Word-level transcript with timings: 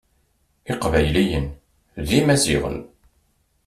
Iqbayliyen 0.71 1.47
d 2.07 2.09
imaziɣen. 2.19 2.77